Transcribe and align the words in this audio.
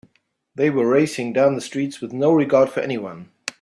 They 0.55 0.71
were 0.71 0.87
racing 0.87 1.33
down 1.33 1.53
the 1.53 1.61
streets 1.61 2.01
with 2.01 2.11
no 2.11 2.33
regard 2.33 2.71
for 2.71 2.79
anyone. 2.79 3.29